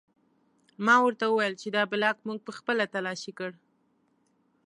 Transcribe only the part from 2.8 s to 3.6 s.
تلاشي کړ